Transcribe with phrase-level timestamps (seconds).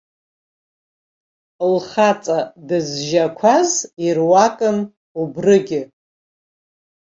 [1.73, 3.71] Лхаҵа дызжьақәаз
[4.05, 4.77] ируакын
[5.21, 5.81] убригьы.